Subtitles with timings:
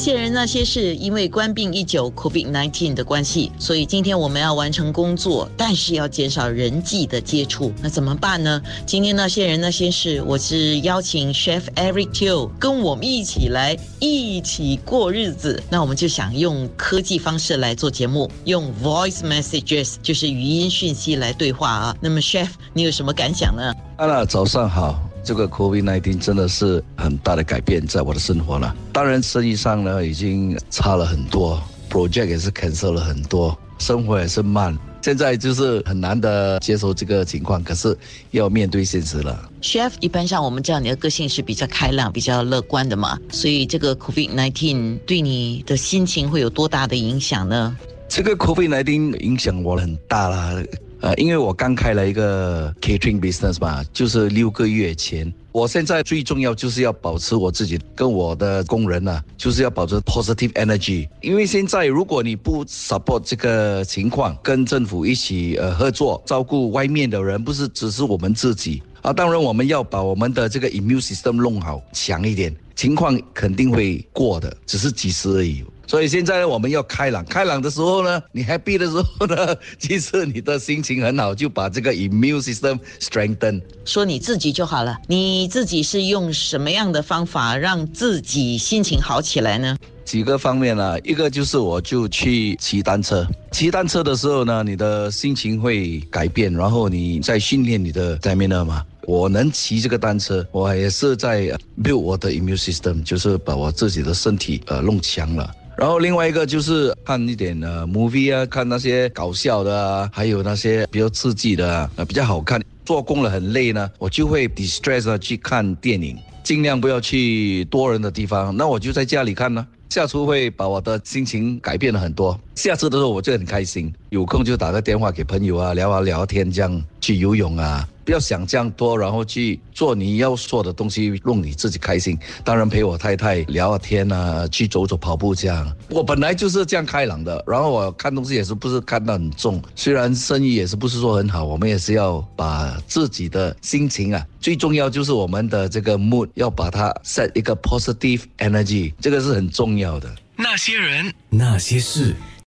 [0.00, 8.62] 那些人那些事，因为官病一久 （COVID-19） 的关系，所以今天我们要完成工作，但是要减少人际的接触，那怎么办呢？
[8.86, 15.62] 今天那些人那些事，我是邀请 Chef Eric Teo 跟我们一起来一起过日子。
[15.68, 21.96] 那我们就想用科技方式来做节目，用 Voice Messages 就是语音讯息来对话啊。
[22.00, 23.70] 那么 Chef，你有什么感想呢？
[23.98, 25.09] 安娜，早上好。
[25.22, 28.74] 这个 COVID-19 真的是很大的改变在我的生活了。
[28.92, 34.76] 当然，生意上呢已经差了很多，project 也是 cancel 了很多，生活也是慢。
[35.02, 37.96] 现在就是很难的接受这个情况，可是
[38.32, 39.50] 要面对现实了。
[39.62, 47.74] Chef，一般上我们知道你的个性是比较开朗、比较乐观的嘛，所以这个 COVID-19 对你的心情会有多大的影响呢？
[48.08, 50.62] 这个 COVID-19 影响我很大啦。
[51.00, 55.32] 呃，因为我刚开了一个 catering business 嘛，就是六个月前。
[55.52, 61.08] 我现在最重要就是要保持我自己跟我的工人呢，就是要保持 positive energy。
[61.22, 69.12] 因为现在如果你不 support 这个情况，跟政府一起呃合作照顾外面的人，不是只是我们自己啊。
[69.12, 75.64] 当然我们要把我们的这个 immune system 弄好强一点，情况肯定会过的，只是几时而已。
[75.90, 77.24] 所以现在呢，我们要开朗。
[77.24, 83.60] 开朗的时候呢，你 happy 的时候呢， 其实你的心情很好，就把这个 immune system strengthen。
[83.84, 89.76] 说你自己就好了，你自己是用什么样的方法让自己心情好起来呢？
[90.04, 93.26] 几个方面呢，一个就是我就去骑单车。
[93.50, 98.86] 骑单车的时候呢，你的心情会改变，然后你在训练你的 stamina 嘛。
[99.06, 101.48] 我能骑这个单车，我也是在
[101.82, 105.52] build 我的 immune system，就是把我自己的身体呃弄强了。
[105.80, 112.62] 然后另外一个就是看一点呃 movie 啊，看那些搞笑的啊，还有那些比较刺激的啊，比较好看。
[112.84, 118.54] 做工了很累呢，我就会 distress 去看电影，尽量不要去多人的地方。
[118.54, 122.38] 那我就在家里看呢，下厨会把我的心情改变了很多。
[122.56, 127.88] 下次的时候我就很开心，有空就打个电话给朋友啊，聊啊聊天，这样去游泳啊。
[128.10, 132.18] 要想这样多，然后去做你要做的东西，弄你自己开心。
[132.44, 135.74] 当然陪我太太聊下天啊，去走走跑步这样。
[135.88, 139.62] 我本来就是这样开朗的，然后我看东西也是不是看得很重。
[139.74, 150.08] 虽然生意也是不是说很好，我们也是要把自己的心情啊，最重要就是我们的这个 mood 要把它 set 一个 positive energy，这个是很重要的。
[150.36, 152.14] 那些人，那些事。